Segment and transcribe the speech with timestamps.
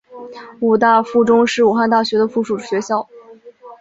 [0.61, 3.07] 武大附中是武汉大学的附属学校。